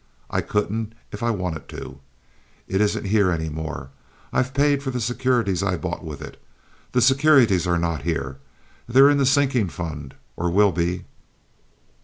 [0.31, 1.99] I couldn't if I wanted to.
[2.67, 3.91] It isn't here any more.
[4.33, 6.41] I've paid for the securities I bought with it.
[6.93, 8.37] The securities are not here.
[8.89, 11.05] They're in the sinking fund, or will be."